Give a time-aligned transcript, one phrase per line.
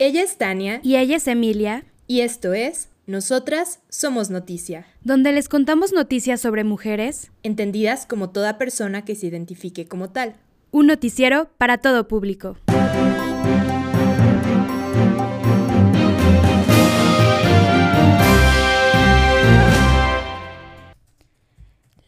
[0.00, 5.48] Ella es Tania Y ella es Emilia, y esto es Nosotras Somos Noticia, donde les
[5.48, 10.34] contamos noticias sobre mujeres, entendidas como toda persona que se identifique como tal.
[10.72, 12.56] un noticiero para todo público.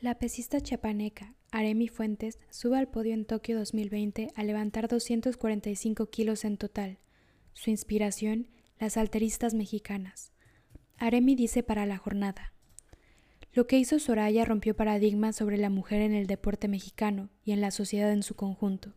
[0.00, 6.44] La pesista chiapaneca Aremi Fuentes sube al podio en Tokio 2020 al levantar 245 kilos
[6.44, 6.98] en total.
[7.56, 8.48] Su inspiración,
[8.78, 10.30] las alteristas mexicanas.
[10.98, 12.52] Aremi dice para la jornada.
[13.54, 17.62] Lo que hizo Soraya rompió paradigmas sobre la mujer en el deporte mexicano y en
[17.62, 18.92] la sociedad en su conjunto.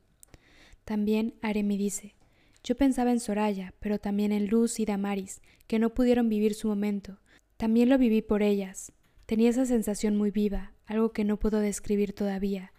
[0.83, 2.15] También Aremi dice,
[2.61, 6.67] yo pensaba en Soraya, pero también en Luz y Damaris, que no pudieron vivir su
[6.67, 7.17] momento.
[7.55, 8.91] También lo viví por ellas.
[9.25, 12.73] Tenía esa sensación muy viva, algo que no puedo describir todavía,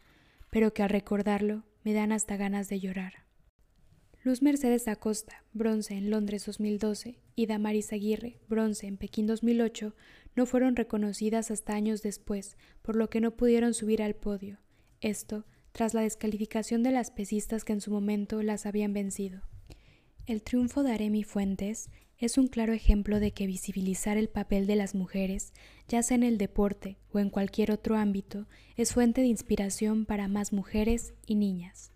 [0.50, 3.29] pero que al recordarlo me dan hasta ganas de llorar.
[4.22, 9.94] Luz Mercedes Acosta, bronce en Londres 2012, y Damaris Aguirre, bronce en Pekín 2008,
[10.36, 14.58] no fueron reconocidas hasta años después, por lo que no pudieron subir al podio.
[15.00, 19.40] Esto tras la descalificación de las pesistas que en su momento las habían vencido.
[20.26, 24.76] El triunfo de Aremi Fuentes es un claro ejemplo de que visibilizar el papel de
[24.76, 25.54] las mujeres,
[25.88, 30.28] ya sea en el deporte o en cualquier otro ámbito, es fuente de inspiración para
[30.28, 31.90] más mujeres y niñas.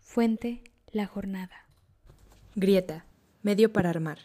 [0.00, 0.64] Fuente
[0.96, 1.66] La Jornada.
[2.54, 3.04] Grieta,
[3.42, 4.18] medio para armar.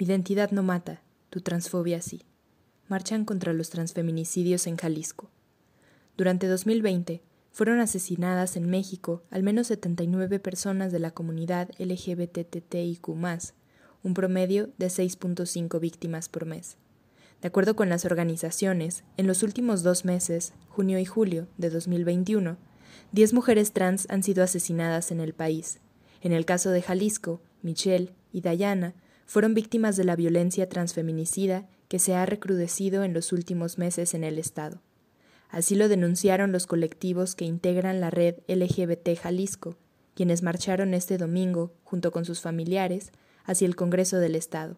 [0.00, 2.22] Mi identidad no mata, tu transfobia sí.
[2.88, 5.30] Marchan contra los transfeminicidios en Jalisco.
[6.16, 14.12] Durante 2020 fueron asesinadas en México al menos 79 personas de la comunidad LGBTTIQ, un
[14.12, 16.78] promedio de 6.5 víctimas por mes.
[17.40, 22.56] De acuerdo con las organizaciones, en los últimos dos meses, junio y julio de 2021,
[23.12, 25.80] 10 mujeres trans han sido asesinadas en el país.
[26.20, 28.94] En el caso de Jalisco, Michelle y Dayana
[29.26, 34.24] fueron víctimas de la violencia transfeminicida que se ha recrudecido en los últimos meses en
[34.24, 34.80] el Estado.
[35.48, 39.76] Así lo denunciaron los colectivos que integran la red LGBT Jalisco,
[40.14, 43.12] quienes marcharon este domingo, junto con sus familiares,
[43.44, 44.76] hacia el Congreso del Estado.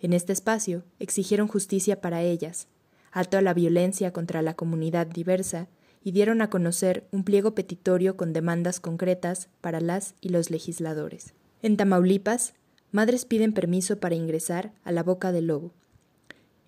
[0.00, 2.68] En este espacio exigieron justicia para ellas,
[3.12, 5.68] alto a la violencia contra la comunidad diversa
[6.04, 11.32] y dieron a conocer un pliego petitorio con demandas concretas para las y los legisladores.
[11.62, 12.52] En Tamaulipas,
[12.92, 15.72] madres piden permiso para ingresar a la boca del lobo.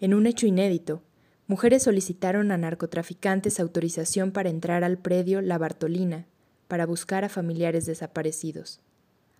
[0.00, 1.02] En un hecho inédito,
[1.46, 6.26] mujeres solicitaron a narcotraficantes autorización para entrar al predio La Bartolina
[6.66, 8.80] para buscar a familiares desaparecidos.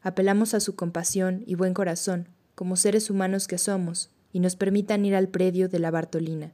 [0.02, 5.04] Apelamos a su compasión y buen corazón, como seres humanos que somos, y nos permitan
[5.04, 6.52] ir al predio de la Bartolina,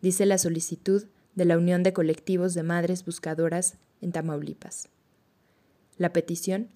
[0.00, 1.04] dice la solicitud
[1.34, 4.88] de la Unión de Colectivos de Madres Buscadoras en Tamaulipas.
[5.96, 6.68] La petición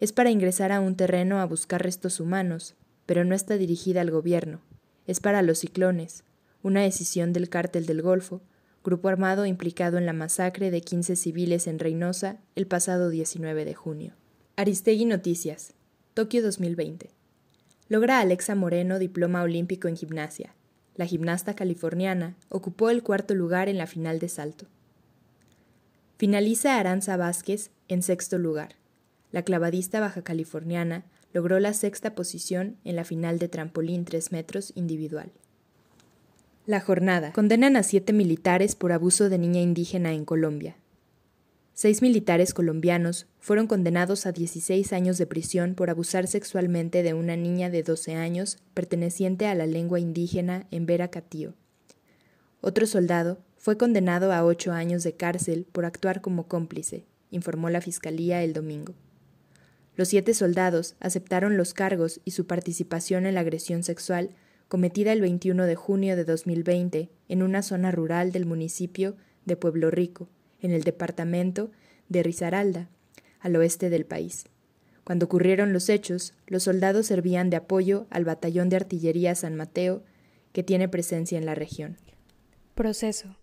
[0.00, 2.74] es para ingresar a un terreno a buscar restos humanos,
[3.06, 4.60] pero no está dirigida al gobierno,
[5.06, 6.24] es para los ciclones,
[6.62, 8.40] una decisión del cártel del Golfo,
[8.84, 13.74] grupo armado implicado en la masacre de 15 civiles en Reynosa el pasado 19 de
[13.74, 14.14] junio.
[14.56, 15.74] Aristegui Noticias,
[16.14, 17.10] Tokio 2020.
[17.88, 20.54] Logra Alexa Moreno diploma olímpico en gimnasia.
[21.02, 24.66] La gimnasta californiana ocupó el cuarto lugar en la final de salto.
[26.16, 28.76] Finaliza Aranza Vázquez en sexto lugar.
[29.32, 31.02] La clavadista baja californiana
[31.32, 35.32] logró la sexta posición en la final de trampolín 3 metros individual.
[36.66, 37.32] La jornada.
[37.32, 40.76] Condenan a siete militares por abuso de niña indígena en Colombia.
[41.82, 47.34] Seis militares colombianos fueron condenados a 16 años de prisión por abusar sexualmente de una
[47.34, 51.54] niña de 12 años perteneciente a la lengua indígena en Vera Catío.
[52.60, 57.80] Otro soldado fue condenado a ocho años de cárcel por actuar como cómplice, informó la
[57.80, 58.94] Fiscalía el domingo.
[59.96, 64.30] Los siete soldados aceptaron los cargos y su participación en la agresión sexual
[64.68, 69.16] cometida el 21 de junio de 2020 en una zona rural del municipio
[69.46, 70.28] de Pueblo Rico,
[70.62, 71.70] en el departamento
[72.08, 72.88] de Risaralda,
[73.40, 74.44] al oeste del país.
[75.04, 80.04] Cuando ocurrieron los hechos, los soldados servían de apoyo al batallón de artillería San Mateo,
[80.52, 81.96] que tiene presencia en la región.
[82.74, 83.36] Proceso.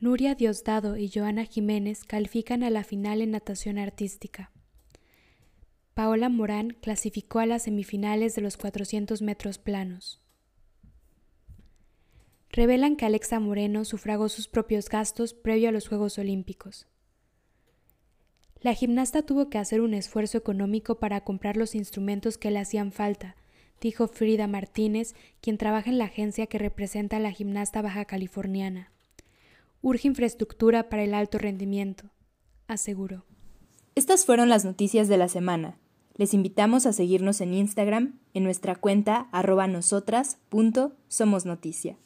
[0.00, 4.50] Nuria Diosdado y Joana Jiménez califican a la final en natación artística.
[5.94, 10.20] Paola Morán clasificó a las semifinales de los 400 metros planos.
[12.50, 16.86] Revelan que Alexa Moreno sufragó sus propios gastos previo a los Juegos Olímpicos.
[18.60, 22.92] La gimnasta tuvo que hacer un esfuerzo económico para comprar los instrumentos que le hacían
[22.92, 23.36] falta,
[23.80, 28.90] dijo Frida Martínez, quien trabaja en la agencia que representa a la gimnasta baja californiana.
[29.82, 32.10] Urge infraestructura para el alto rendimiento,
[32.66, 33.24] aseguró.
[33.94, 35.78] Estas fueron las noticias de la semana.
[36.14, 40.38] Les invitamos a seguirnos en Instagram en nuestra cuenta arroba nosotras
[41.44, 41.98] noticia.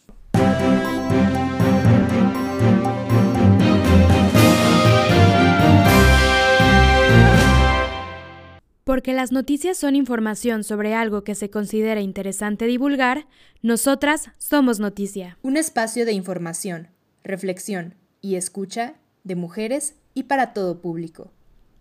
[8.91, 13.29] Porque las noticias son información sobre algo que se considera interesante divulgar,
[13.63, 15.39] nosotras somos noticia.
[15.43, 16.89] Un espacio de información,
[17.23, 21.31] reflexión y escucha de mujeres y para todo público.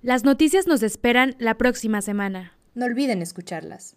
[0.04, 2.54] Las noticias nos esperan la próxima semana.
[2.76, 3.96] No olviden escucharlas.